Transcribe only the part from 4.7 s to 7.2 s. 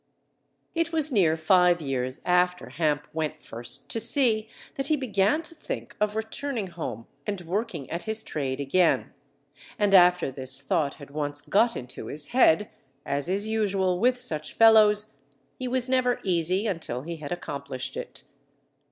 that he began to think of returning home